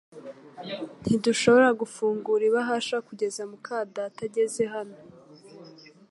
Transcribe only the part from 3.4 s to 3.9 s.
muka